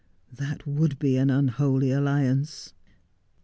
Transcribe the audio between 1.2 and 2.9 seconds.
unholy alliance.'